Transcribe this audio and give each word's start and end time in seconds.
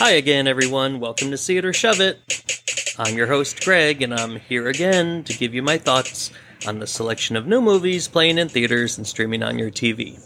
Hi 0.00 0.12
again, 0.12 0.48
everyone. 0.48 0.98
Welcome 0.98 1.30
to 1.30 1.36
See 1.36 1.58
It 1.58 1.64
or 1.66 1.74
Shove 1.74 2.00
It. 2.00 2.96
I'm 2.98 3.18
your 3.18 3.26
host, 3.26 3.62
Greg, 3.62 4.00
and 4.00 4.14
I'm 4.14 4.36
here 4.36 4.66
again 4.66 5.24
to 5.24 5.36
give 5.36 5.52
you 5.52 5.62
my 5.62 5.76
thoughts 5.76 6.30
on 6.66 6.78
the 6.78 6.86
selection 6.86 7.36
of 7.36 7.46
new 7.46 7.60
movies 7.60 8.08
playing 8.08 8.38
in 8.38 8.48
theaters 8.48 8.96
and 8.96 9.06
streaming 9.06 9.42
on 9.42 9.58
your 9.58 9.70
TV. 9.70 10.18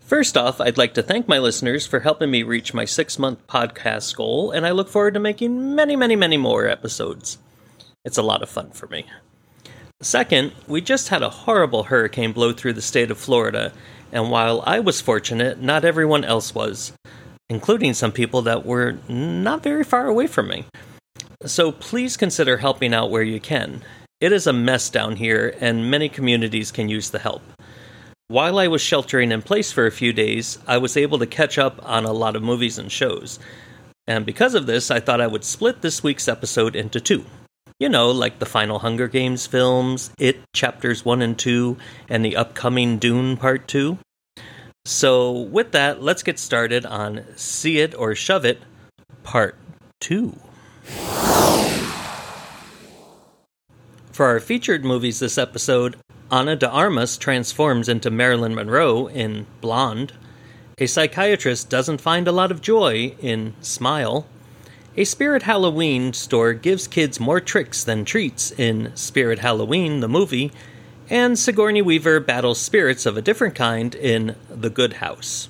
First 0.00 0.38
off, 0.38 0.62
I'd 0.62 0.78
like 0.78 0.94
to 0.94 1.02
thank 1.02 1.28
my 1.28 1.38
listeners 1.38 1.86
for 1.86 2.00
helping 2.00 2.30
me 2.30 2.42
reach 2.42 2.72
my 2.72 2.86
six 2.86 3.18
month 3.18 3.46
podcast 3.46 4.16
goal, 4.16 4.50
and 4.50 4.64
I 4.66 4.70
look 4.70 4.88
forward 4.88 5.12
to 5.12 5.20
making 5.20 5.74
many, 5.74 5.94
many, 5.94 6.16
many 6.16 6.38
more 6.38 6.66
episodes. 6.66 7.36
It's 8.02 8.16
a 8.16 8.22
lot 8.22 8.42
of 8.42 8.48
fun 8.48 8.70
for 8.70 8.86
me. 8.86 9.04
Second, 10.00 10.52
we 10.66 10.80
just 10.80 11.10
had 11.10 11.22
a 11.22 11.28
horrible 11.28 11.82
hurricane 11.82 12.32
blow 12.32 12.54
through 12.54 12.72
the 12.72 12.80
state 12.80 13.10
of 13.10 13.18
Florida, 13.18 13.74
and 14.10 14.30
while 14.30 14.62
I 14.64 14.80
was 14.80 15.02
fortunate, 15.02 15.60
not 15.60 15.84
everyone 15.84 16.24
else 16.24 16.54
was, 16.54 16.92
including 17.48 17.94
some 17.94 18.12
people 18.12 18.42
that 18.42 18.66
were 18.66 18.98
not 19.08 19.62
very 19.62 19.84
far 19.84 20.06
away 20.06 20.26
from 20.26 20.48
me. 20.48 20.64
So 21.44 21.72
please 21.72 22.16
consider 22.16 22.56
helping 22.56 22.94
out 22.94 23.10
where 23.10 23.22
you 23.22 23.40
can. 23.40 23.82
It 24.20 24.32
is 24.32 24.46
a 24.46 24.52
mess 24.52 24.88
down 24.88 25.16
here, 25.16 25.54
and 25.60 25.90
many 25.90 26.08
communities 26.08 26.72
can 26.72 26.88
use 26.88 27.10
the 27.10 27.18
help. 27.18 27.42
While 28.28 28.58
I 28.58 28.66
was 28.66 28.82
sheltering 28.82 29.30
in 29.30 29.42
place 29.42 29.70
for 29.70 29.86
a 29.86 29.92
few 29.92 30.12
days, 30.12 30.58
I 30.66 30.78
was 30.78 30.96
able 30.96 31.18
to 31.18 31.26
catch 31.26 31.58
up 31.58 31.78
on 31.84 32.04
a 32.04 32.12
lot 32.12 32.34
of 32.34 32.42
movies 32.42 32.78
and 32.78 32.90
shows. 32.90 33.38
And 34.06 34.24
because 34.24 34.54
of 34.54 34.66
this, 34.66 34.90
I 34.90 35.00
thought 35.00 35.20
I 35.20 35.26
would 35.26 35.44
split 35.44 35.82
this 35.82 36.02
week's 36.02 36.28
episode 36.28 36.74
into 36.74 37.00
two. 37.00 37.24
You 37.78 37.90
know, 37.90 38.10
like 38.10 38.38
the 38.38 38.46
final 38.46 38.78
Hunger 38.78 39.06
Games 39.06 39.46
films, 39.46 40.10
It 40.18 40.40
Chapters 40.54 41.04
1 41.04 41.20
and 41.20 41.38
2, 41.38 41.76
and 42.08 42.24
the 42.24 42.36
upcoming 42.36 42.98
Dune 42.98 43.36
Part 43.36 43.68
2. 43.68 43.98
So, 44.86 45.32
with 45.32 45.72
that, 45.72 46.00
let's 46.00 46.22
get 46.22 46.38
started 46.38 46.86
on 46.86 47.24
See 47.34 47.78
It 47.80 47.92
or 47.96 48.14
Shove 48.14 48.44
It 48.44 48.62
Part 49.24 49.56
2. 49.98 50.38
For 54.12 54.26
our 54.26 54.38
featured 54.38 54.84
movies 54.84 55.18
this 55.18 55.38
episode, 55.38 55.96
Ana 56.30 56.54
de 56.54 56.70
Armas 56.70 57.16
transforms 57.16 57.88
into 57.88 58.12
Marilyn 58.12 58.54
Monroe 58.54 59.08
in 59.08 59.48
Blonde. 59.60 60.12
A 60.78 60.86
psychiatrist 60.86 61.68
doesn't 61.68 62.00
find 62.00 62.28
a 62.28 62.32
lot 62.32 62.52
of 62.52 62.62
joy 62.62 63.16
in 63.18 63.54
Smile. 63.60 64.24
A 64.96 65.02
Spirit 65.02 65.42
Halloween 65.42 66.12
store 66.12 66.52
gives 66.52 66.86
kids 66.86 67.18
more 67.18 67.40
tricks 67.40 67.82
than 67.82 68.04
treats 68.04 68.52
in 68.52 68.94
Spirit 68.94 69.40
Halloween, 69.40 69.98
the 69.98 70.08
movie 70.08 70.52
and 71.08 71.38
Sigourney 71.38 71.82
Weaver 71.82 72.20
battles 72.20 72.60
spirits 72.60 73.06
of 73.06 73.16
a 73.16 73.22
different 73.22 73.54
kind 73.54 73.94
in 73.94 74.36
The 74.50 74.70
Good 74.70 74.94
House. 74.94 75.48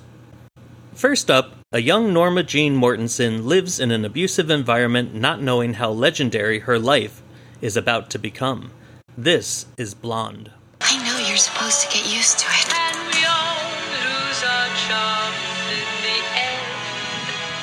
First 0.93 1.29
up, 1.29 1.53
a 1.71 1.79
young 1.79 2.13
Norma 2.13 2.43
Jean 2.43 2.75
Mortensen 2.75 3.45
lives 3.45 3.79
in 3.79 3.91
an 3.91 4.05
abusive 4.05 4.49
environment 4.49 5.13
not 5.13 5.41
knowing 5.41 5.75
how 5.75 5.91
legendary 5.91 6.59
her 6.59 6.79
life 6.79 7.21
is 7.61 7.75
about 7.75 8.09
to 8.11 8.19
become. 8.19 8.71
This 9.17 9.65
is 9.77 9.93
Blonde. 9.93 10.51
I 10.81 10.97
know 11.03 11.17
you're 11.27 11.37
supposed 11.37 11.81
to 11.81 11.87
get 11.87 12.05
used 12.05 12.39
to 12.39 12.45
it. 12.49 12.67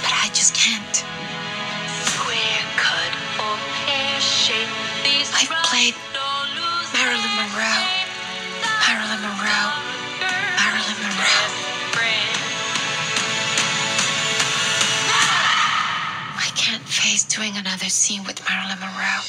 But 0.03 0.13
I 0.13 0.29
just 0.33 0.55
can't. 0.55 1.05
I've 5.37 5.51
played 5.65 5.95
Marilyn 6.95 7.37
Monroe. 7.37 7.84
Doing 17.45 17.57
another 17.59 17.91
scene 17.91 18.25
with 18.25 18.43
Marilyn 18.49 18.79
Monroe. 18.81 19.21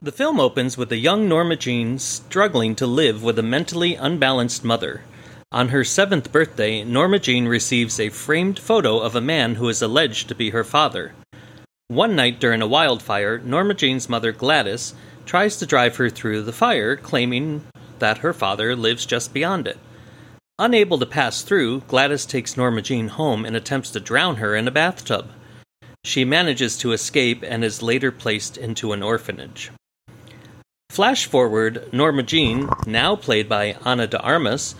The 0.00 0.12
film 0.12 0.40
opens 0.40 0.78
with 0.78 0.90
a 0.90 0.96
young 0.96 1.28
Norma 1.28 1.56
Jean 1.56 1.98
struggling 1.98 2.74
to 2.76 2.86
live 2.86 3.22
with 3.22 3.38
a 3.38 3.42
mentally 3.42 3.96
unbalanced 3.96 4.64
mother. 4.64 5.02
On 5.52 5.68
her 5.68 5.84
seventh 5.84 6.32
birthday, 6.32 6.82
Norma 6.82 7.18
Jean 7.18 7.46
receives 7.46 8.00
a 8.00 8.08
framed 8.08 8.58
photo 8.58 8.98
of 8.98 9.14
a 9.14 9.20
man 9.20 9.56
who 9.56 9.68
is 9.68 9.82
alleged 9.82 10.28
to 10.28 10.34
be 10.34 10.50
her 10.50 10.64
father. 10.64 11.12
One 11.88 12.16
night 12.16 12.40
during 12.40 12.62
a 12.62 12.66
wildfire, 12.66 13.38
Norma 13.40 13.74
Jean's 13.74 14.08
mother 14.08 14.32
Gladys 14.32 14.94
tries 15.26 15.58
to 15.58 15.66
drive 15.66 15.96
her 15.96 16.08
through 16.08 16.44
the 16.44 16.52
fire, 16.52 16.96
claiming 16.96 17.62
that 17.98 18.18
her 18.18 18.32
father 18.32 18.74
lives 18.74 19.04
just 19.04 19.34
beyond 19.34 19.68
it. 19.68 19.76
Unable 20.58 20.98
to 20.98 21.04
pass 21.04 21.42
through, 21.42 21.80
Gladys 21.88 22.24
takes 22.24 22.56
Norma 22.56 22.80
Jean 22.80 23.08
home 23.08 23.44
and 23.44 23.54
attempts 23.54 23.90
to 23.90 24.00
drown 24.00 24.36
her 24.36 24.56
in 24.56 24.66
a 24.66 24.70
bathtub. 24.70 25.28
She 26.04 26.24
manages 26.24 26.78
to 26.78 26.92
escape 26.92 27.42
and 27.42 27.62
is 27.62 27.82
later 27.82 28.10
placed 28.10 28.56
into 28.56 28.92
an 28.92 29.02
orphanage. 29.02 29.70
Flash 30.90 31.26
forward, 31.26 31.92
Norma 31.92 32.22
Jean, 32.22 32.68
now 32.86 33.16
played 33.16 33.48
by 33.48 33.76
Ana 33.84 34.06
de 34.06 34.20
Armas, 34.20 34.74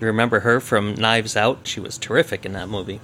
you 0.00 0.06
remember 0.06 0.40
her 0.40 0.60
from 0.60 0.94
Knives 0.94 1.36
Out, 1.36 1.66
she 1.66 1.80
was 1.80 1.98
terrific 1.98 2.46
in 2.46 2.52
that 2.52 2.68
movie. 2.68 3.00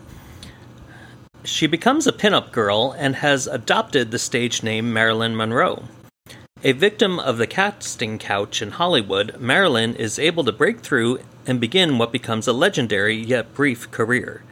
She 1.42 1.66
becomes 1.66 2.06
a 2.06 2.12
pinup 2.12 2.52
girl 2.52 2.94
and 2.96 3.16
has 3.16 3.48
adopted 3.48 4.10
the 4.10 4.18
stage 4.18 4.62
name 4.62 4.92
Marilyn 4.92 5.36
Monroe. 5.36 5.84
A 6.62 6.72
victim 6.72 7.18
of 7.18 7.36
the 7.36 7.48
casting 7.48 8.18
couch 8.18 8.62
in 8.62 8.70
Hollywood, 8.70 9.38
Marilyn 9.38 9.96
is 9.96 10.18
able 10.18 10.44
to 10.44 10.52
break 10.52 10.80
through 10.80 11.18
and 11.46 11.60
begin 11.60 11.98
what 11.98 12.12
becomes 12.12 12.46
a 12.46 12.52
legendary 12.52 13.16
yet 13.16 13.52
brief 13.54 13.90
career. 13.90 14.44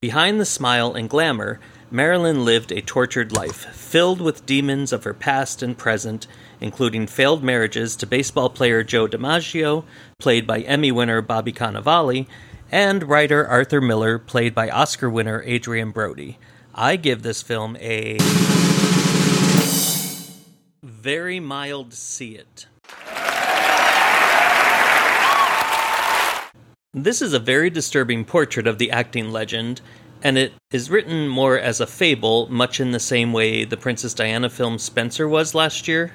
Behind 0.00 0.40
the 0.40 0.46
smile 0.46 0.94
and 0.94 1.10
glamour, 1.10 1.58
Marilyn 1.94 2.44
lived 2.44 2.72
a 2.72 2.82
tortured 2.82 3.30
life, 3.30 3.66
filled 3.72 4.20
with 4.20 4.44
demons 4.46 4.92
of 4.92 5.04
her 5.04 5.14
past 5.14 5.62
and 5.62 5.78
present, 5.78 6.26
including 6.60 7.06
failed 7.06 7.44
marriages 7.44 7.94
to 7.94 8.04
baseball 8.04 8.50
player 8.50 8.82
Joe 8.82 9.06
DiMaggio, 9.06 9.84
played 10.18 10.44
by 10.44 10.62
Emmy 10.62 10.90
winner 10.90 11.22
Bobby 11.22 11.52
Cannavale, 11.52 12.26
and 12.72 13.04
writer 13.04 13.46
Arthur 13.46 13.80
Miller, 13.80 14.18
played 14.18 14.56
by 14.56 14.68
Oscar 14.70 15.08
winner 15.08 15.44
Adrien 15.46 15.92
Brody. 15.92 16.36
I 16.74 16.96
give 16.96 17.22
this 17.22 17.42
film 17.42 17.76
a 17.76 18.18
very 20.82 21.38
mild 21.38 21.94
see 21.94 22.34
it. 22.34 22.66
This 26.92 27.22
is 27.22 27.32
a 27.32 27.38
very 27.38 27.70
disturbing 27.70 28.24
portrait 28.24 28.66
of 28.66 28.78
the 28.78 28.90
acting 28.90 29.30
legend, 29.30 29.80
and 30.24 30.38
it 30.38 30.54
is 30.72 30.90
written 30.90 31.28
more 31.28 31.58
as 31.58 31.80
a 31.80 31.86
fable, 31.86 32.48
much 32.50 32.80
in 32.80 32.92
the 32.92 32.98
same 32.98 33.34
way 33.34 33.64
the 33.64 33.76
Princess 33.76 34.14
Diana 34.14 34.48
film 34.48 34.78
Spencer 34.78 35.28
was 35.28 35.54
last 35.54 35.86
year. 35.86 36.14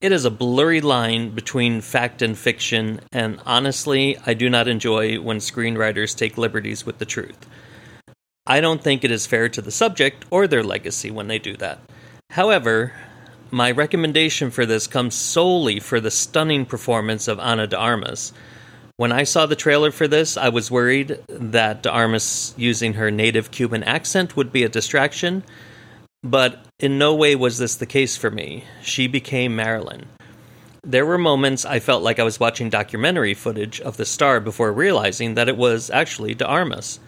It 0.00 0.10
is 0.10 0.24
a 0.24 0.30
blurry 0.30 0.80
line 0.80 1.30
between 1.30 1.82
fact 1.82 2.22
and 2.22 2.36
fiction, 2.36 3.00
and 3.12 3.38
honestly, 3.44 4.16
I 4.26 4.32
do 4.32 4.48
not 4.48 4.68
enjoy 4.68 5.20
when 5.20 5.38
screenwriters 5.38 6.16
take 6.16 6.38
liberties 6.38 6.86
with 6.86 6.98
the 6.98 7.04
truth. 7.04 7.46
I 8.46 8.60
don't 8.60 8.82
think 8.82 9.04
it 9.04 9.10
is 9.10 9.26
fair 9.26 9.48
to 9.50 9.60
the 9.60 9.70
subject 9.70 10.24
or 10.30 10.46
their 10.46 10.62
legacy 10.62 11.10
when 11.10 11.28
they 11.28 11.38
do 11.38 11.56
that. 11.58 11.80
However, 12.30 12.92
my 13.50 13.70
recommendation 13.70 14.50
for 14.50 14.64
this 14.64 14.86
comes 14.86 15.14
solely 15.14 15.78
for 15.78 16.00
the 16.00 16.10
stunning 16.10 16.64
performance 16.64 17.28
of 17.28 17.38
Ana 17.38 17.66
de 17.66 17.76
Armas. 17.76 18.32
When 18.98 19.12
I 19.12 19.24
saw 19.24 19.44
the 19.44 19.56
trailer 19.56 19.90
for 19.90 20.08
this, 20.08 20.38
I 20.38 20.48
was 20.48 20.70
worried 20.70 21.18
that 21.28 21.82
de 21.82 22.20
using 22.56 22.94
her 22.94 23.10
native 23.10 23.50
Cuban 23.50 23.82
accent 23.82 24.38
would 24.38 24.50
be 24.50 24.62
a 24.62 24.70
distraction, 24.70 25.44
but 26.22 26.64
in 26.78 26.96
no 26.96 27.14
way 27.14 27.36
was 27.36 27.58
this 27.58 27.74
the 27.74 27.84
case 27.84 28.16
for 28.16 28.30
me. 28.30 28.64
She 28.80 29.06
became 29.06 29.54
Marilyn. 29.54 30.06
There 30.82 31.04
were 31.04 31.18
moments 31.18 31.66
I 31.66 31.78
felt 31.78 32.02
like 32.02 32.18
I 32.18 32.22
was 32.22 32.40
watching 32.40 32.70
documentary 32.70 33.34
footage 33.34 33.82
of 33.82 33.98
the 33.98 34.06
star 34.06 34.40
before 34.40 34.72
realizing 34.72 35.34
that 35.34 35.50
it 35.50 35.58
was 35.58 35.90
actually 35.90 36.34
de 36.34 36.46
Armas. 36.46 36.98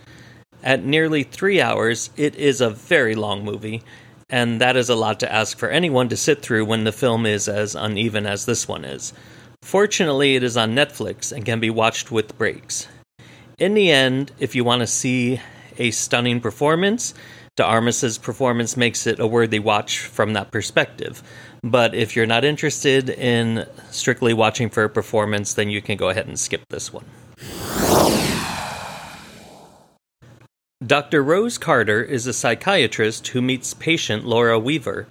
At 0.62 0.84
nearly 0.84 1.22
three 1.22 1.58
hours, 1.58 2.10
it 2.18 2.34
is 2.34 2.60
a 2.60 2.68
very 2.68 3.14
long 3.14 3.46
movie, 3.46 3.82
and 4.28 4.60
that 4.60 4.76
is 4.76 4.90
a 4.90 4.94
lot 4.94 5.20
to 5.20 5.32
ask 5.32 5.56
for 5.56 5.70
anyone 5.70 6.10
to 6.10 6.18
sit 6.18 6.42
through 6.42 6.66
when 6.66 6.84
the 6.84 6.92
film 6.92 7.24
is 7.24 7.48
as 7.48 7.74
uneven 7.74 8.26
as 8.26 8.44
this 8.44 8.68
one 8.68 8.84
is. 8.84 9.14
Fortunately, 9.68 10.34
it 10.34 10.42
is 10.42 10.56
on 10.56 10.74
Netflix 10.74 11.30
and 11.30 11.44
can 11.44 11.60
be 11.60 11.68
watched 11.68 12.10
with 12.10 12.38
breaks. 12.38 12.88
In 13.58 13.74
the 13.74 13.90
end, 13.90 14.32
if 14.38 14.54
you 14.54 14.64
want 14.64 14.80
to 14.80 14.86
see 14.86 15.42
a 15.76 15.90
stunning 15.90 16.40
performance, 16.40 17.12
De 17.54 17.92
performance 18.22 18.78
makes 18.78 19.06
it 19.06 19.20
a 19.20 19.26
worthy 19.26 19.58
watch 19.58 19.98
from 19.98 20.32
that 20.32 20.50
perspective. 20.50 21.22
But 21.62 21.94
if 21.94 22.16
you're 22.16 22.24
not 22.24 22.46
interested 22.46 23.10
in 23.10 23.66
strictly 23.90 24.32
watching 24.32 24.70
for 24.70 24.84
a 24.84 24.88
performance, 24.88 25.52
then 25.52 25.68
you 25.68 25.82
can 25.82 25.98
go 25.98 26.08
ahead 26.08 26.28
and 26.28 26.38
skip 26.38 26.62
this 26.70 26.90
one. 26.90 27.04
Dr. 30.82 31.22
Rose 31.22 31.58
Carter 31.58 32.02
is 32.02 32.26
a 32.26 32.32
psychiatrist 32.32 33.28
who 33.28 33.42
meets 33.42 33.74
patient 33.74 34.24
Laura 34.24 34.58
Weaver. 34.58 35.06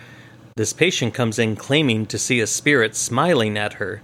This 0.55 0.73
patient 0.73 1.13
comes 1.13 1.37
in 1.37 1.55
claiming 1.55 2.07
to 2.07 2.17
see 2.17 2.39
a 2.39 2.47
spirit 2.47 2.95
smiling 2.95 3.55
at 3.55 3.73
her, 3.73 4.01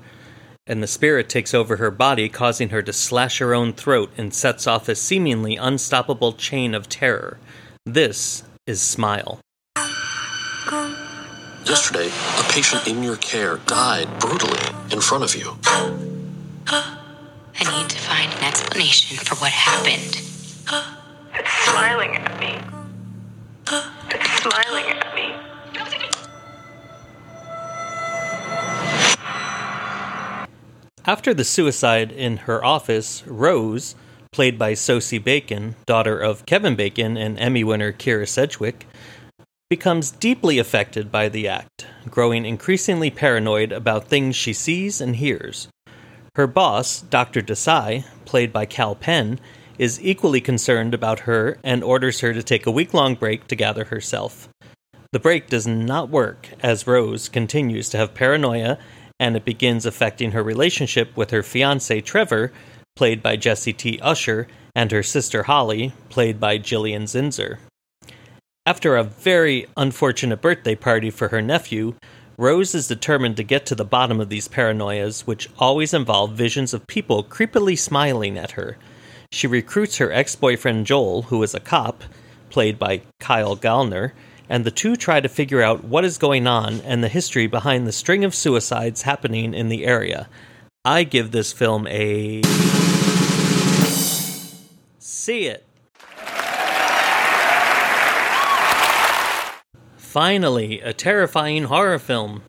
and 0.66 0.82
the 0.82 0.88
spirit 0.88 1.28
takes 1.28 1.54
over 1.54 1.76
her 1.78 1.92
body, 1.92 2.30
causing 2.30 2.70
her 2.70 2.82
to 2.82 2.94
slash 2.94 3.40
her 3.40 3.54
own 3.54 3.74
throat 3.74 4.12
and 4.18 4.34
sets 4.34 4.66
off 4.66 4.88
a 4.88 4.96
seemingly 4.96 5.58
unstoppable 5.58 6.34
chain 6.34 6.74
of 6.74 6.88
terror. 6.88 7.38
This 7.86 8.44
is 8.66 8.82
Smile. 8.82 9.40
Yesterday, 11.66 12.08
a 12.08 12.44
patient 12.52 12.88
in 12.88 13.04
your 13.04 13.18
care 13.18 13.58
died 13.66 14.08
brutally 14.20 14.60
in 14.92 15.02
front 15.02 15.24
of 15.24 15.36
you. 15.36 15.58
I 16.68 17.80
need 17.80 17.90
to 17.90 17.98
find 18.00 18.32
an 18.34 18.44
explanation 18.44 19.18
for 19.18 19.36
what 19.36 19.52
happened. 19.52 20.22
It's 21.36 21.52
smiling 21.66 22.16
at 22.16 22.40
me. 22.40 22.60
It's 24.12 24.32
smiling 24.42 24.86
at 24.86 25.13
me. 25.13 25.13
After 31.06 31.34
the 31.34 31.44
suicide 31.44 32.14
in 32.14 32.38
her 32.38 32.64
office, 32.64 33.28
Rose, 33.28 33.96
played 34.32 34.58
by 34.58 34.74
Sosie 34.74 35.18
Bacon, 35.18 35.76
daughter 35.86 36.18
of 36.18 36.46
Kevin 36.46 36.78
Bacon 36.78 37.18
and 37.18 37.38
Emmy 37.38 37.62
winner 37.62 37.92
Kyra 37.92 38.26
Sedgwick, 38.26 38.88
becomes 39.70 40.12
deeply 40.12 40.60
affected 40.60 41.12
by 41.12 41.28
the 41.28 41.46
act, 41.46 41.88
growing 42.10 42.46
increasingly 42.46 43.12
paranoid 43.12 43.74
about 43.74 44.08
things 44.08 44.38
she 44.38 44.54
sees 44.54 45.02
and 45.02 45.18
hears. 45.18 45.68
Her 46.36 46.48
boss, 46.48 47.02
Dr. 47.02 47.42
Desai, 47.42 48.06
played 48.24 48.54
by 48.54 48.66
Kal 48.66 48.96
Penn, 48.96 49.42
is 49.78 50.02
equally 50.02 50.40
concerned 50.40 50.94
about 50.94 51.22
her 51.22 51.58
and 51.66 51.84
orders 51.84 52.22
her 52.22 52.34
to 52.34 52.42
take 52.42 52.66
a 52.66 52.72
week 52.72 52.94
long 52.94 53.16
break 53.16 53.48
to 53.48 53.58
gather 53.58 53.86
herself. 53.86 54.48
The 55.12 55.20
break 55.20 55.48
does 55.48 55.68
not 55.68 56.10
work 56.10 56.48
as 56.62 56.88
Rose 56.88 57.28
continues 57.28 57.90
to 57.90 57.98
have 57.98 58.14
paranoia 58.14 58.80
and 59.24 59.38
it 59.38 59.46
begins 59.46 59.86
affecting 59.86 60.32
her 60.32 60.44
relationship 60.44 61.16
with 61.16 61.32
her 61.32 61.42
fiance 61.42 62.02
Trevor, 62.02 62.52
played 62.94 63.24
by 63.24 63.38
Jessie 63.38 63.72
T. 63.72 63.98
Usher, 64.02 64.48
and 64.76 64.92
her 64.92 65.02
sister 65.02 65.44
Holly, 65.44 65.94
played 66.10 66.42
by 66.42 66.58
Gillian 66.58 67.04
Zinser. 67.04 67.60
After 68.66 68.98
a 68.98 69.04
very 69.06 69.66
unfortunate 69.78 70.42
birthday 70.42 70.76
party 70.76 71.10
for 71.10 71.30
her 71.30 71.42
nephew, 71.42 71.96
Rose 72.38 72.76
is 72.76 72.90
determined 72.90 73.38
to 73.38 73.44
get 73.44 73.66
to 73.68 73.76
the 73.76 73.86
bottom 73.86 74.20
of 74.20 74.28
these 74.28 74.50
paranoias, 74.50 75.22
which 75.22 75.50
always 75.58 75.94
involve 75.94 76.34
visions 76.34 76.74
of 76.74 76.86
people 76.88 77.24
creepily 77.24 77.80
smiling 77.80 78.38
at 78.38 78.52
her. 78.52 78.78
She 79.32 79.48
recruits 79.48 80.00
her 80.00 80.12
ex 80.12 80.36
boyfriend 80.36 80.86
Joel, 80.86 81.22
who 81.24 81.42
is 81.44 81.56
a 81.56 81.62
cop, 81.62 82.04
played 82.50 82.78
by 82.78 83.04
Kyle 83.22 83.56
Gallner, 83.56 84.12
and 84.50 84.66
the 84.66 84.72
two 84.72 84.96
try 84.96 85.20
to 85.20 85.30
figure 85.30 85.62
out 85.62 85.84
what 85.84 86.06
is 86.06 86.18
going 86.18 86.48
on 86.48 86.82
and 86.82 87.04
the 87.04 87.08
history 87.08 87.48
behind 87.48 87.88
the 87.88 87.92
string 87.92 88.24
of 88.24 88.36
suicides 88.36 89.04
happening 89.04 89.54
in 89.54 89.70
the 89.70 89.86
area. 89.86 90.28
I 90.86 91.04
give 91.04 91.32
this 91.32 91.54
film 91.54 91.88
a. 91.88 92.42
See 95.00 95.46
it. 95.46 95.66
Finally, 99.98 100.82
a 100.82 100.94
terrifying 100.94 101.64
horror 101.64 101.98
film. 101.98 102.44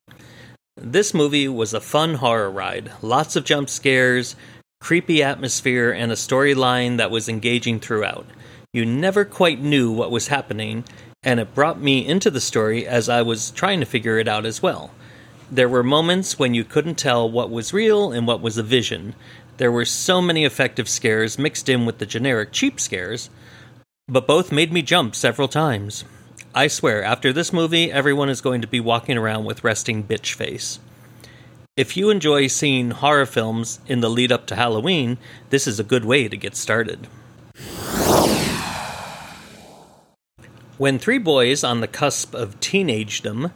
This 0.76 1.14
movie 1.14 1.48
was 1.48 1.72
a 1.72 1.80
fun 1.80 2.16
horror 2.16 2.50
ride. 2.50 2.90
Lots 3.00 3.36
of 3.36 3.44
jump 3.44 3.70
scares, 3.70 4.36
creepy 4.80 5.22
atmosphere, 5.22 5.92
and 5.92 6.12
a 6.12 6.16
storyline 6.16 6.98
that 6.98 7.10
was 7.10 7.28
engaging 7.28 7.80
throughout. 7.80 8.26
You 8.72 8.84
never 8.84 9.24
quite 9.24 9.60
knew 9.60 9.92
what 9.92 10.10
was 10.10 10.28
happening, 10.28 10.84
and 11.24 11.40
it 11.40 11.54
brought 11.54 11.80
me 11.80 12.06
into 12.06 12.30
the 12.30 12.40
story 12.40 12.86
as 12.86 13.08
I 13.08 13.22
was 13.22 13.50
trying 13.50 13.80
to 13.80 13.86
figure 13.86 14.18
it 14.18 14.28
out 14.28 14.44
as 14.44 14.62
well. 14.62 14.90
There 15.50 15.68
were 15.68 15.82
moments 15.82 16.38
when 16.38 16.54
you 16.54 16.64
couldn't 16.64 16.96
tell 16.96 17.30
what 17.30 17.50
was 17.50 17.72
real 17.72 18.12
and 18.12 18.26
what 18.26 18.40
was 18.40 18.58
a 18.58 18.62
vision. 18.62 19.14
There 19.56 19.72
were 19.72 19.84
so 19.84 20.20
many 20.20 20.44
effective 20.44 20.88
scares 20.88 21.38
mixed 21.38 21.68
in 21.68 21.86
with 21.86 21.98
the 21.98 22.06
generic 22.06 22.52
cheap 22.52 22.78
scares, 22.78 23.30
but 24.08 24.26
both 24.26 24.52
made 24.52 24.72
me 24.72 24.82
jump 24.82 25.14
several 25.14 25.48
times. 25.48 26.04
I 26.54 26.66
swear, 26.68 27.02
after 27.02 27.32
this 27.32 27.52
movie, 27.52 27.90
everyone 27.90 28.28
is 28.28 28.40
going 28.40 28.60
to 28.60 28.68
be 28.68 28.80
walking 28.80 29.16
around 29.16 29.44
with 29.44 29.64
resting 29.64 30.04
bitch 30.04 30.34
face. 30.34 30.78
If 31.76 31.96
you 31.96 32.10
enjoy 32.10 32.46
seeing 32.46 32.92
horror 32.92 33.26
films 33.26 33.80
in 33.86 34.00
the 34.00 34.10
lead 34.10 34.30
up 34.30 34.46
to 34.46 34.56
Halloween, 34.56 35.18
this 35.50 35.66
is 35.66 35.80
a 35.80 35.84
good 35.84 36.04
way 36.04 36.28
to 36.28 36.36
get 36.36 36.54
started. 36.54 37.08
When 40.76 40.98
three 40.98 41.18
boys 41.18 41.62
on 41.62 41.80
the 41.80 41.86
cusp 41.86 42.34
of 42.34 42.58
teenagedom 42.58 43.52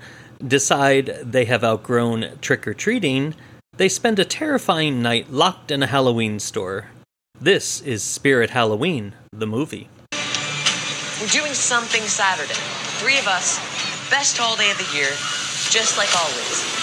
decide 0.47 1.07
they 1.25 1.47
have 1.47 1.65
outgrown 1.65 2.39
trick 2.41 2.69
or 2.69 2.75
treating, 2.75 3.35
they 3.77 3.89
spend 3.89 4.21
a 4.21 4.25
terrifying 4.25 5.03
night 5.03 5.33
locked 5.33 5.73
in 5.73 5.83
a 5.83 5.89
Halloween 5.89 6.39
store. 6.39 6.91
This 7.41 7.81
is 7.81 8.05
Spirit 8.05 8.51
Halloween, 8.51 9.15
the 9.33 9.49
movie. 9.49 9.89
We're 11.21 11.27
doing 11.27 11.55
something 11.55 12.03
Saturday. 12.03 12.55
Three 13.01 13.19
of 13.19 13.27
us, 13.27 13.59
best 14.11 14.39
holiday 14.39 14.71
of 14.71 14.79
the 14.79 14.97
year, 14.97 15.11
just 15.71 15.99
like 15.99 16.15
always. 16.15 16.78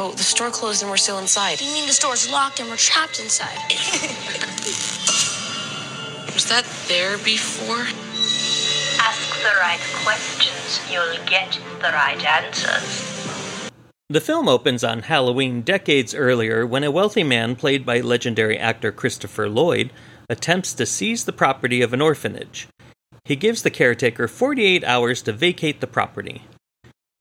But 0.00 0.16
the 0.16 0.22
store 0.22 0.48
closed 0.48 0.80
and 0.80 0.90
we're 0.90 0.96
still 0.96 1.18
inside. 1.18 1.60
You 1.60 1.70
mean 1.74 1.86
the 1.86 1.92
store's 1.92 2.32
locked 2.32 2.58
and 2.58 2.70
we're 2.70 2.78
trapped 2.78 3.20
inside? 3.20 3.58
Was 6.32 6.46
that 6.48 6.64
there 6.88 7.18
before? 7.18 7.84
Ask 8.98 9.42
the 9.42 9.52
right 9.60 9.78
questions, 10.02 10.80
you'll 10.90 11.22
get 11.26 11.52
the 11.82 11.92
right 11.92 12.24
answers. 12.24 13.68
The 14.08 14.22
film 14.22 14.48
opens 14.48 14.82
on 14.82 15.02
Halloween 15.02 15.60
decades 15.60 16.14
earlier 16.14 16.66
when 16.66 16.82
a 16.82 16.90
wealthy 16.90 17.22
man, 17.22 17.54
played 17.54 17.84
by 17.84 18.00
legendary 18.00 18.56
actor 18.58 18.92
Christopher 18.92 19.50
Lloyd, 19.50 19.92
attempts 20.30 20.72
to 20.72 20.86
seize 20.86 21.26
the 21.26 21.34
property 21.34 21.82
of 21.82 21.92
an 21.92 22.00
orphanage. 22.00 22.68
He 23.26 23.36
gives 23.36 23.60
the 23.60 23.70
caretaker 23.70 24.28
48 24.28 24.82
hours 24.82 25.20
to 25.20 25.32
vacate 25.34 25.82
the 25.82 25.86
property. 25.86 26.44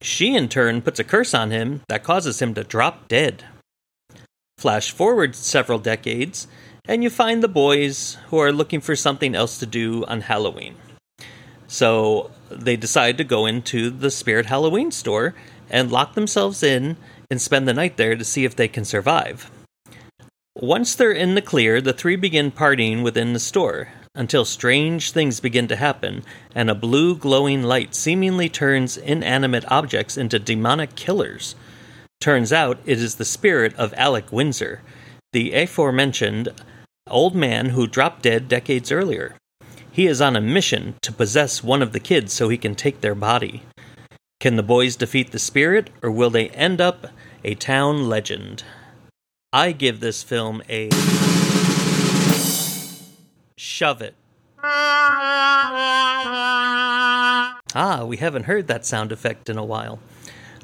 She, 0.02 0.36
in 0.36 0.48
turn, 0.48 0.82
puts 0.82 1.00
a 1.00 1.04
curse 1.04 1.34
on 1.34 1.52
him 1.52 1.82
that 1.90 2.04
causes 2.04 2.42
him 2.42 2.54
to 2.54 2.64
drop 2.64 3.08
dead. 3.08 3.44
Flash 4.58 4.92
forward 4.92 5.36
several 5.36 5.80
decades, 5.80 6.48
and 6.86 7.04
you 7.04 7.10
find 7.10 7.44
the 7.44 7.48
boys 7.48 8.18
who 8.28 8.38
are 8.40 8.52
looking 8.52 8.82
for 8.82 8.96
something 8.96 9.36
else 9.36 9.58
to 9.60 9.66
do 9.66 10.06
on 10.06 10.22
Halloween. 10.22 10.76
So 11.68 12.32
they 12.50 12.76
decide 12.76 13.18
to 13.18 13.24
go 13.24 13.46
into 13.46 13.90
the 13.90 14.10
Spirit 14.10 14.48
Halloween 14.48 14.92
store 14.92 15.36
and 15.70 15.92
lock 15.92 16.16
themselves 16.16 16.64
in 16.64 16.98
and 17.30 17.42
spend 17.42 17.68
the 17.68 17.74
night 17.74 17.98
there 17.98 18.16
to 18.16 18.26
see 18.26 18.44
if 18.46 18.56
they 18.56 18.68
can 18.68 18.86
survive. 18.86 19.52
Once 20.56 20.96
they're 20.96 21.12
in 21.12 21.36
the 21.36 21.42
clear, 21.42 21.80
the 21.80 21.94
three 21.94 22.16
begin 22.16 22.52
partying 22.52 23.04
within 23.04 23.34
the 23.34 23.40
store 23.40 23.90
until 24.20 24.44
strange 24.44 25.14
things 25.14 25.40
begin 25.40 25.66
to 25.66 25.78
happen 25.78 26.22
and 26.54 26.70
a 26.70 26.76
blue 26.76 27.16
glowing 27.16 27.64
light 27.64 27.96
seemingly 27.96 28.50
turns 28.50 28.98
inanimate 28.98 29.64
objects 29.72 30.18
into 30.18 30.38
demonic 30.38 30.94
killers. 30.96 31.56
Turns 32.20 32.52
out 32.52 32.80
it 32.86 33.00
is 33.00 33.16
the 33.16 33.24
spirit 33.24 33.74
of 33.76 33.94
Alec 33.96 34.30
Windsor, 34.30 34.82
the 35.32 35.54
aforementioned 35.54 36.50
old 37.08 37.34
man 37.34 37.70
who 37.70 37.88
dropped 37.88 38.24
dead 38.24 38.50
decades 38.50 38.92
earlier. 38.92 39.38
He 39.90 40.06
is 40.06 40.20
on 40.20 40.36
a 40.36 40.42
mission 40.42 40.96
to 41.02 41.14
possess 41.14 41.64
one 41.64 41.82
of 41.82 41.94
the 41.94 42.00
kids 42.02 42.34
so 42.34 42.50
he 42.50 42.58
can 42.58 42.76
take 42.76 43.00
their 43.00 43.16
body. 43.16 43.64
Can 44.42 44.58
the 44.58 44.64
boys 44.64 44.98
defeat 44.98 45.32
the 45.32 45.40
spirit, 45.40 45.90
or 46.04 46.12
will 46.12 46.30
they 46.30 46.50
end 46.50 46.82
up 46.82 47.08
a 47.46 47.56
town 47.56 48.10
legend? 48.10 48.64
I 49.54 49.72
give 49.72 50.02
this 50.02 50.24
film 50.24 50.62
a. 50.70 50.90
Shove 53.62 54.02
it. 54.02 54.16
Ah, 57.76 58.06
we 58.08 58.16
haven't 58.16 58.46
heard 58.46 58.68
that 58.68 58.86
sound 58.86 59.12
effect 59.12 59.50
in 59.50 59.58
a 59.58 59.66
while. 59.66 60.00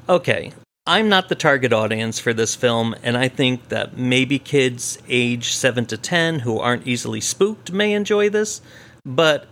Okay, 0.08 0.52
I'm 0.86 1.10
not 1.10 1.28
the 1.28 1.34
target 1.34 1.74
audience 1.74 2.18
for 2.18 2.32
this 2.32 2.54
film, 2.54 2.94
and 3.02 3.18
I 3.18 3.28
think 3.28 3.68
that 3.68 3.98
maybe 3.98 4.38
kids 4.38 4.96
age 5.10 5.54
7 5.54 5.84
to 5.84 5.98
10 5.98 6.38
who 6.38 6.58
aren't 6.58 6.86
easily 6.86 7.20
spooked 7.20 7.70
may 7.70 7.92
enjoy 7.92 8.30
this, 8.30 8.62
but 9.04 9.46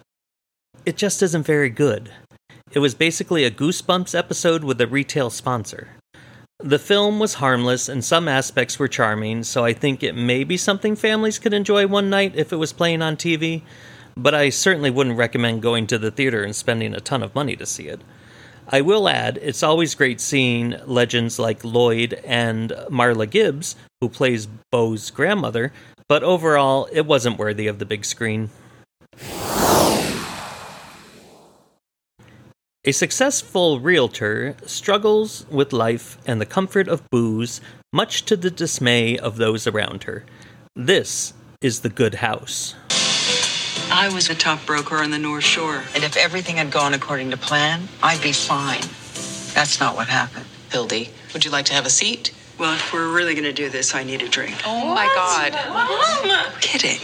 it 0.87 0.97
just 0.97 1.23
isn't 1.23 1.45
very 1.45 1.69
good. 1.69 2.11
It 2.73 2.79
was 2.79 2.95
basically 2.95 3.45
a 3.45 3.51
Goosebumps 3.51 4.19
episode 4.19 4.65
with 4.65 4.81
a 4.81 4.87
retail 4.87 5.29
sponsor. 5.29 5.89
The 6.61 6.79
film 6.79 7.19
was 7.19 7.35
harmless 7.35 7.89
and 7.89 8.05
some 8.05 8.29
aspects 8.29 8.79
were 8.79 8.87
charming, 8.87 9.43
so 9.43 9.65
I 9.65 9.73
think 9.73 10.03
it 10.03 10.15
may 10.15 10.45
be 10.45 10.57
something 10.57 10.95
families 10.95 11.41
could 11.41 11.53
enjoy 11.53 11.89
one 11.89 12.09
night 12.09 12.37
if 12.37 12.53
it 12.53 12.57
was 12.57 12.73
playing 12.73 13.03
on 13.03 13.17
TV, 13.17 13.63
but 14.17 14.35
I 14.35 14.51
certainly 14.51 14.91
wouldn't 14.91 15.19
recommend 15.19 15.63
going 15.63 15.89
to 15.89 15.99
the 15.99 16.13
theater 16.13 16.45
and 16.45 16.55
spending 16.55 16.95
a 16.95 17.01
ton 17.01 17.25
of 17.25 17.35
money 17.35 17.57
to 17.57 17.67
see 17.67 17.89
it. 17.89 18.03
I 18.69 18.83
will 18.83 19.09
add, 19.09 19.37
it's 19.43 19.65
always 19.65 19.97
great 19.97 20.21
seeing 20.21 20.77
legends 20.87 21.41
like 21.41 21.65
Lloyd 21.65 22.21
and 22.25 22.71
Marla 22.89 23.29
Gibbs, 23.29 23.75
who 24.01 24.09
plays 24.09 24.47
Bo's 24.71 25.11
grandmother, 25.11 25.73
but 26.09 26.23
overall, 26.23 26.89
it 26.93 27.05
wasn't 27.05 27.37
worthy 27.37 27.67
of 27.67 27.81
the 27.81 27.85
big 27.85 28.05
screen. 28.05 28.51
A 32.87 32.93
successful 32.93 33.81
realtor 33.81 34.57
struggles 34.67 35.47
with 35.51 35.73
life 35.73 36.19
and 36.27 36.39
the 36.39 36.45
comfort 36.45 36.87
of 36.87 37.09
booze, 37.09 37.63
much 37.95 38.27
to 38.27 38.37
the 38.37 38.51
dismay 38.51 39.17
of 39.17 39.39
those 39.39 39.67
around 39.67 40.05
her. 40.05 40.27
This 40.77 41.33
is 41.63 41.81
The 41.81 41.89
Good 41.89 42.17
House. 42.17 42.75
I 43.91 44.11
was 44.13 44.29
a 44.29 44.35
top 44.35 44.67
broker 44.67 44.97
on 44.97 45.11
the 45.11 45.19
North 45.19 45.45
Shore, 45.45 45.83
and 45.95 46.05
if 46.05 46.15
everything 46.19 46.57
had 46.57 46.71
gone 46.71 46.93
according 46.93 47.31
to 47.31 47.39
plan, 47.39 47.89
I'd 48.03 48.21
be 48.21 48.33
fine. 48.33 48.83
That's 49.55 49.81
not 49.81 49.97
what 49.97 50.09
happened. 50.09 50.45
Hildy, 50.71 51.09
would 51.33 51.47
you 51.47 51.51
like 51.51 51.65
to 51.67 51.73
have 51.73 51.87
a 51.87 51.91
seat? 51.91 52.35
Well, 52.59 52.75
if 52.75 52.93
we're 52.93 53.11
really 53.11 53.33
going 53.33 53.45
to 53.45 53.53
do 53.55 53.71
this, 53.71 53.95
I 53.95 54.05
need 54.05 54.21
a 54.21 54.29
drink. 54.29 54.57
Oh 54.67 54.95
my 54.95 55.07
god. 55.15 55.53
Mom! 55.71 56.61
Kidding. 56.61 57.01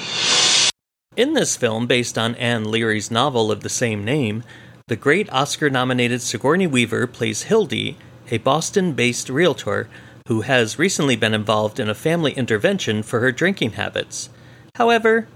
In 1.17 1.33
this 1.33 1.57
film, 1.57 1.87
based 1.87 2.19
on 2.19 2.35
Ann 2.35 2.71
Leary's 2.71 3.11
novel 3.11 3.51
of 3.51 3.63
the 3.63 3.71
same 3.71 4.05
name, 4.05 4.45
the 4.91 4.97
great 4.97 5.33
Oscar 5.33 5.71
nominated 5.71 6.21
Sigourney 6.21 6.67
Weaver 6.67 7.07
plays 7.07 7.45
Hildy, 7.45 7.97
a 8.29 8.39
Boston 8.39 8.93
based 8.93 9.29
realtor 9.29 9.89
who 10.27 10.41
has 10.41 10.81
recently 10.81 11.15
been 11.15 11.33
involved 11.33 11.79
in 11.79 11.89
a 11.89 11.95
family 11.95 12.33
intervention 12.33 13.05
for 13.05 13.21
her 13.21 13.31
drinking 13.31 13.75
habits. 13.75 14.31
However, 14.75 15.29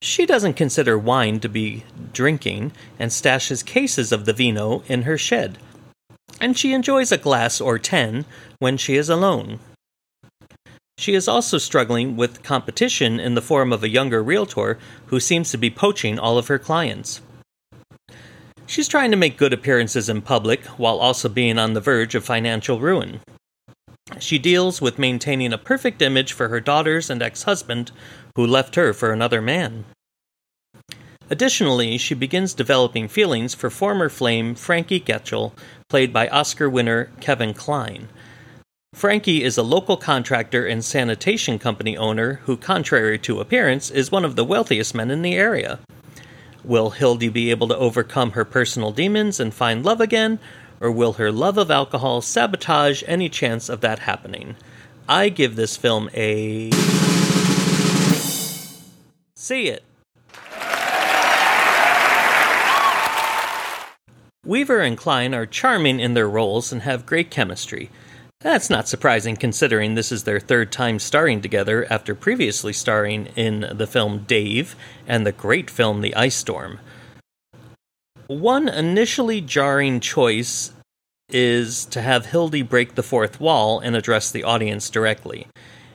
she 0.00 0.24
doesn't 0.24 0.54
consider 0.54 0.96
wine 0.96 1.40
to 1.40 1.50
be 1.50 1.84
drinking 2.14 2.72
and 2.98 3.10
stashes 3.10 3.62
cases 3.62 4.12
of 4.12 4.24
the 4.24 4.32
vino 4.32 4.82
in 4.88 5.02
her 5.02 5.18
shed. 5.18 5.58
And 6.40 6.56
she 6.56 6.72
enjoys 6.72 7.12
a 7.12 7.18
glass 7.18 7.60
or 7.60 7.78
ten 7.78 8.24
when 8.60 8.78
she 8.78 8.96
is 8.96 9.10
alone. 9.10 9.58
She 10.96 11.12
is 11.12 11.28
also 11.28 11.58
struggling 11.58 12.16
with 12.16 12.42
competition 12.42 13.20
in 13.20 13.34
the 13.34 13.42
form 13.42 13.74
of 13.74 13.84
a 13.84 13.90
younger 13.90 14.22
realtor 14.22 14.78
who 15.08 15.20
seems 15.20 15.50
to 15.50 15.58
be 15.58 15.68
poaching 15.68 16.18
all 16.18 16.38
of 16.38 16.46
her 16.46 16.58
clients. 16.58 17.20
She's 18.72 18.88
trying 18.88 19.10
to 19.10 19.18
make 19.18 19.36
good 19.36 19.52
appearances 19.52 20.08
in 20.08 20.22
public 20.22 20.64
while 20.78 20.96
also 20.96 21.28
being 21.28 21.58
on 21.58 21.74
the 21.74 21.80
verge 21.82 22.14
of 22.14 22.24
financial 22.24 22.80
ruin. 22.80 23.20
She 24.18 24.38
deals 24.38 24.80
with 24.80 24.98
maintaining 24.98 25.52
a 25.52 25.58
perfect 25.58 26.00
image 26.00 26.32
for 26.32 26.48
her 26.48 26.58
daughters 26.58 27.10
and 27.10 27.20
ex 27.22 27.42
husband, 27.42 27.92
who 28.34 28.46
left 28.46 28.76
her 28.76 28.94
for 28.94 29.12
another 29.12 29.42
man. 29.42 29.84
Additionally, 31.28 31.98
she 31.98 32.14
begins 32.14 32.54
developing 32.54 33.08
feelings 33.08 33.52
for 33.52 33.68
former 33.68 34.08
flame 34.08 34.54
Frankie 34.54 35.00
Getchell, 35.00 35.52
played 35.90 36.10
by 36.10 36.28
Oscar 36.28 36.70
winner 36.70 37.10
Kevin 37.20 37.52
Kline. 37.52 38.08
Frankie 38.94 39.44
is 39.44 39.58
a 39.58 39.62
local 39.62 39.98
contractor 39.98 40.64
and 40.64 40.82
sanitation 40.82 41.58
company 41.58 41.94
owner 41.94 42.40
who, 42.44 42.56
contrary 42.56 43.18
to 43.18 43.38
appearance, 43.40 43.90
is 43.90 44.10
one 44.10 44.24
of 44.24 44.34
the 44.34 44.46
wealthiest 44.46 44.94
men 44.94 45.10
in 45.10 45.20
the 45.20 45.34
area. 45.34 45.78
Will 46.64 46.90
Hildy 46.90 47.28
be 47.28 47.50
able 47.50 47.66
to 47.68 47.76
overcome 47.76 48.32
her 48.32 48.44
personal 48.44 48.92
demons 48.92 49.40
and 49.40 49.52
find 49.52 49.84
love 49.84 50.00
again, 50.00 50.38
or 50.80 50.92
will 50.92 51.14
her 51.14 51.32
love 51.32 51.58
of 51.58 51.70
alcohol 51.70 52.20
sabotage 52.20 53.02
any 53.06 53.28
chance 53.28 53.68
of 53.68 53.80
that 53.80 54.00
happening? 54.00 54.54
I 55.08 55.28
give 55.28 55.56
this 55.56 55.76
film 55.76 56.08
a. 56.14 56.70
See 59.34 59.68
it. 59.68 59.82
Weaver 64.44 64.80
and 64.80 64.96
Kline 64.96 65.34
are 65.34 65.46
charming 65.46 65.98
in 65.98 66.14
their 66.14 66.28
roles 66.28 66.72
and 66.72 66.82
have 66.82 67.06
great 67.06 67.30
chemistry. 67.30 67.90
That's 68.42 68.68
not 68.68 68.88
surprising 68.88 69.36
considering 69.36 69.94
this 69.94 70.10
is 70.10 70.24
their 70.24 70.40
third 70.40 70.72
time 70.72 70.98
starring 70.98 71.40
together 71.42 71.86
after 71.88 72.12
previously 72.12 72.72
starring 72.72 73.26
in 73.36 73.66
the 73.72 73.86
film 73.86 74.24
Dave 74.26 74.74
and 75.06 75.24
the 75.24 75.30
great 75.30 75.70
film 75.70 76.00
The 76.00 76.16
Ice 76.16 76.34
Storm. 76.34 76.80
One 78.26 78.68
initially 78.68 79.40
jarring 79.40 80.00
choice 80.00 80.72
is 81.28 81.84
to 81.86 82.02
have 82.02 82.26
Hildy 82.26 82.62
break 82.62 82.96
the 82.96 83.02
fourth 83.04 83.40
wall 83.40 83.78
and 83.78 83.94
address 83.94 84.32
the 84.32 84.42
audience 84.42 84.90
directly. 84.90 85.46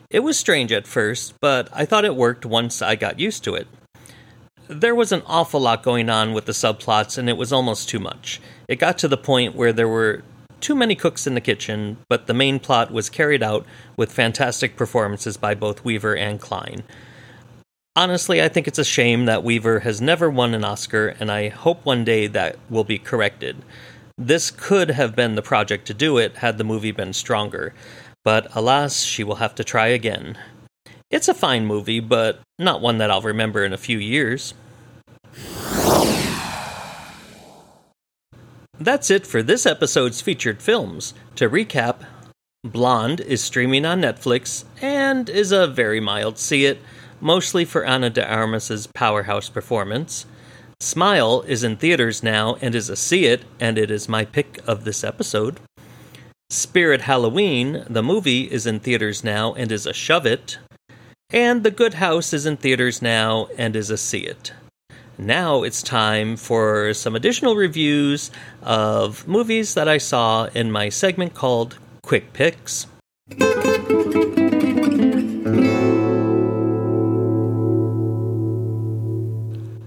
It 0.09 0.21
was 0.21 0.39
strange 0.39 0.71
at 0.71 0.87
first, 0.87 1.33
but 1.41 1.67
I 1.73 1.83
thought 1.83 2.05
it 2.05 2.15
worked 2.15 2.45
once 2.45 2.81
I 2.81 2.95
got 2.95 3.19
used 3.19 3.43
to 3.43 3.55
it. 3.55 3.67
There 4.69 4.95
was 4.95 5.11
an 5.11 5.23
awful 5.25 5.59
lot 5.59 5.83
going 5.83 6.09
on 6.09 6.33
with 6.33 6.45
the 6.45 6.53
subplots, 6.53 7.17
and 7.17 7.27
it 7.27 7.37
was 7.37 7.51
almost 7.51 7.89
too 7.89 7.99
much. 7.99 8.39
It 8.69 8.77
got 8.77 8.97
to 8.99 9.09
the 9.09 9.17
point 9.17 9.53
where 9.53 9.73
there 9.73 9.87
were 9.87 10.23
too 10.59 10.75
many 10.75 10.95
cooks 10.95 11.27
in 11.27 11.33
the 11.33 11.41
kitchen, 11.41 11.97
but 12.09 12.27
the 12.27 12.33
main 12.33 12.59
plot 12.59 12.91
was 12.91 13.09
carried 13.09 13.43
out 13.43 13.65
with 13.95 14.11
fantastic 14.11 14.75
performances 14.75 15.37
by 15.37 15.53
both 15.55 15.83
Weaver 15.83 16.15
and 16.15 16.39
Kline. 16.39 16.83
Honestly, 17.95 18.41
I 18.41 18.47
think 18.47 18.67
it's 18.67 18.77
a 18.77 18.83
shame 18.83 19.25
that 19.25 19.43
Weaver 19.43 19.79
has 19.79 19.99
never 19.99 20.29
won 20.29 20.53
an 20.53 20.63
Oscar, 20.63 21.15
and 21.19 21.31
I 21.31 21.49
hope 21.49 21.83
one 21.83 22.03
day 22.03 22.27
that 22.27 22.57
will 22.69 22.83
be 22.83 22.99
corrected. 22.99 23.57
This 24.17 24.51
could 24.51 24.91
have 24.91 25.15
been 25.15 25.35
the 25.35 25.41
project 25.41 25.87
to 25.87 25.93
do 25.93 26.17
it 26.17 26.37
had 26.37 26.57
the 26.57 26.63
movie 26.63 26.91
been 26.91 27.13
stronger, 27.13 27.73
but 28.23 28.53
alas, 28.55 29.01
she 29.01 29.23
will 29.23 29.35
have 29.35 29.55
to 29.55 29.63
try 29.63 29.87
again. 29.87 30.37
It's 31.09 31.27
a 31.27 31.33
fine 31.33 31.65
movie, 31.65 31.99
but 31.99 32.39
not 32.59 32.81
one 32.81 32.97
that 32.97 33.09
I'll 33.09 33.21
remember 33.21 33.63
in 33.63 33.73
a 33.73 33.77
few 33.77 33.97
years. 33.97 34.53
That's 38.79 39.09
it 39.09 39.25
for 39.25 39.41
this 39.41 39.65
episode's 39.65 40.21
featured 40.21 40.61
films. 40.61 41.13
To 41.35 41.49
recap, 41.49 42.05
Blonde 42.63 43.21
is 43.21 43.43
streaming 43.43 43.85
on 43.85 44.01
Netflix 44.01 44.65
and 44.81 45.29
is 45.29 45.51
a 45.51 45.65
very 45.67 45.99
mild 45.99 46.37
see 46.37 46.65
it, 46.65 46.79
mostly 47.19 47.65
for 47.65 47.85
Ana 47.85 48.09
de 48.11 48.27
Armas's 48.27 48.87
powerhouse 48.87 49.49
performance. 49.49 50.25
Smile 50.79 51.41
is 51.47 51.63
in 51.63 51.77
theaters 51.77 52.21
now 52.21 52.55
and 52.61 52.75
is 52.75 52.89
a 52.89 52.95
see 52.95 53.25
it, 53.25 53.45
and 53.59 53.79
it 53.79 53.89
is 53.89 54.07
my 54.07 54.25
pick 54.25 54.59
of 54.67 54.83
this 54.83 55.03
episode. 55.03 55.59
Spirit 56.51 57.01
Halloween, 57.01 57.83
the 57.89 58.03
movie, 58.03 58.43
is 58.43 58.67
in 58.67 58.79
theaters 58.79 59.23
now 59.23 59.53
and 59.55 59.71
is 59.71 59.87
a 59.87 59.93
shove 59.93 60.27
it. 60.27 60.59
And 61.31 61.63
The 61.63 61.71
Good 61.71 61.95
House 61.95 62.31
is 62.31 62.45
in 62.45 62.57
theaters 62.57 63.01
now 63.01 63.47
and 63.57 63.75
is 63.75 63.89
a 63.89 63.97
see 63.97 64.19
it. 64.19 64.53
Now 65.17 65.63
it's 65.63 65.81
time 65.81 66.37
for 66.37 66.93
some 66.93 67.15
additional 67.15 67.55
reviews 67.55 68.29
of 68.67 69.25
movies 69.25 69.75
that 69.75 69.87
I 69.87 69.97
saw 69.97 70.49
in 70.53 70.73
my 70.73 70.89
segment 70.89 71.33
called 71.33 71.79
Quick 72.03 72.33
Picks. 72.33 72.85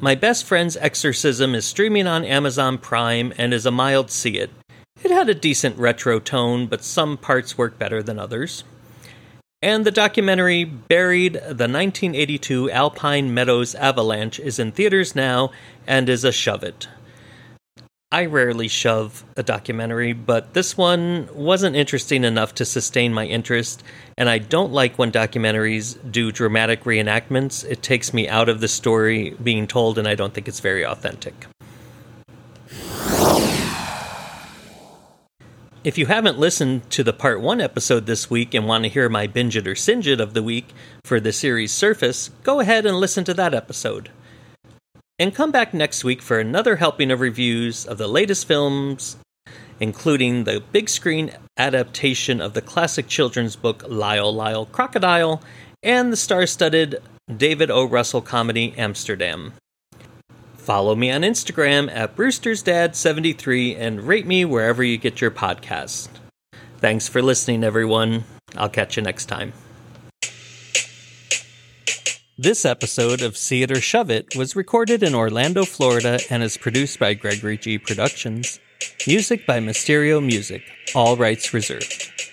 My 0.02 0.14
Best 0.14 0.46
Friend's 0.46 0.78
Exorcism 0.78 1.54
is 1.54 1.66
streaming 1.66 2.06
on 2.06 2.24
Amazon 2.24 2.78
Prime 2.78 3.34
and 3.36 3.52
is 3.52 3.66
a 3.66 3.70
mild 3.70 4.10
see 4.10 4.38
it. 4.38 4.50
It 5.04 5.10
had 5.10 5.28
a 5.28 5.34
decent 5.34 5.76
retro 5.76 6.18
tone, 6.18 6.66
but 6.66 6.82
some 6.82 7.18
parts 7.18 7.58
work 7.58 7.78
better 7.78 8.02
than 8.02 8.18
others. 8.18 8.64
And 9.60 9.84
the 9.84 9.90
documentary 9.90 10.64
Buried 10.64 11.34
the 11.34 11.68
1982 11.68 12.70
Alpine 12.70 13.34
Meadows 13.34 13.74
Avalanche 13.74 14.40
is 14.40 14.58
in 14.58 14.72
theaters 14.72 15.14
now 15.14 15.50
and 15.86 16.08
is 16.08 16.24
a 16.24 16.32
shove 16.32 16.64
it. 16.64 16.88
I 18.12 18.26
rarely 18.26 18.66
shove 18.66 19.22
a 19.36 19.44
documentary, 19.44 20.12
but 20.14 20.52
this 20.52 20.76
one 20.76 21.28
wasn't 21.32 21.76
interesting 21.76 22.24
enough 22.24 22.56
to 22.56 22.64
sustain 22.64 23.14
my 23.14 23.24
interest, 23.24 23.84
and 24.18 24.28
I 24.28 24.38
don't 24.38 24.72
like 24.72 24.98
when 24.98 25.12
documentaries 25.12 25.96
do 26.10 26.32
dramatic 26.32 26.82
reenactments. 26.82 27.64
It 27.64 27.84
takes 27.84 28.12
me 28.12 28.28
out 28.28 28.48
of 28.48 28.58
the 28.58 28.66
story 28.66 29.36
being 29.40 29.68
told, 29.68 29.96
and 29.96 30.08
I 30.08 30.16
don't 30.16 30.34
think 30.34 30.48
it's 30.48 30.58
very 30.58 30.84
authentic. 30.84 31.46
If 35.84 35.96
you 35.96 36.06
haven't 36.06 36.36
listened 36.36 36.90
to 36.90 37.04
the 37.04 37.12
part 37.12 37.40
one 37.40 37.60
episode 37.60 38.06
this 38.06 38.28
week 38.28 38.54
and 38.54 38.66
want 38.66 38.82
to 38.82 38.90
hear 38.90 39.08
my 39.08 39.28
binge 39.28 39.56
it 39.56 39.68
or 39.68 39.76
singe 39.76 40.08
it 40.08 40.20
of 40.20 40.34
the 40.34 40.42
week 40.42 40.72
for 41.04 41.20
the 41.20 41.32
series 41.32 41.70
Surface, 41.70 42.30
go 42.42 42.58
ahead 42.58 42.86
and 42.86 42.96
listen 42.98 43.22
to 43.22 43.34
that 43.34 43.54
episode. 43.54 44.10
And 45.20 45.34
come 45.34 45.50
back 45.50 45.74
next 45.74 46.02
week 46.02 46.22
for 46.22 46.40
another 46.40 46.76
helping 46.76 47.10
of 47.10 47.20
reviews 47.20 47.84
of 47.86 47.98
the 47.98 48.08
latest 48.08 48.48
films, 48.48 49.18
including 49.78 50.44
the 50.44 50.62
big 50.72 50.88
screen 50.88 51.30
adaptation 51.58 52.40
of 52.40 52.54
the 52.54 52.62
classic 52.62 53.06
children's 53.06 53.54
book 53.54 53.84
Lyle 53.86 54.32
Lyle 54.32 54.64
Crocodile 54.64 55.42
and 55.82 56.10
the 56.10 56.16
star 56.16 56.46
studded 56.46 57.02
David 57.36 57.70
O. 57.70 57.84
Russell 57.84 58.22
comedy 58.22 58.72
Amsterdam. 58.78 59.52
Follow 60.54 60.94
me 60.94 61.10
on 61.10 61.20
Instagram 61.20 61.94
at 61.94 62.16
Brewster'sDad73 62.16 63.76
and 63.78 64.04
rate 64.04 64.26
me 64.26 64.46
wherever 64.46 64.82
you 64.82 64.96
get 64.96 65.20
your 65.20 65.30
podcast. 65.30 66.08
Thanks 66.78 67.08
for 67.08 67.20
listening, 67.20 67.62
everyone. 67.62 68.24
I'll 68.56 68.70
catch 68.70 68.96
you 68.96 69.02
next 69.02 69.26
time. 69.26 69.52
This 72.42 72.64
episode 72.64 73.20
of 73.20 73.36
See 73.36 73.62
It 73.62 73.70
or 73.70 73.82
Shove 73.82 74.08
It 74.08 74.34
was 74.34 74.56
recorded 74.56 75.02
in 75.02 75.14
Orlando, 75.14 75.66
Florida, 75.66 76.18
and 76.30 76.42
is 76.42 76.56
produced 76.56 76.98
by 76.98 77.12
Gregory 77.12 77.58
G. 77.58 77.76
Productions. 77.76 78.58
Music 79.06 79.46
by 79.46 79.60
Mysterio 79.60 80.24
Music, 80.24 80.62
all 80.94 81.18
rights 81.18 81.52
reserved. 81.52 82.29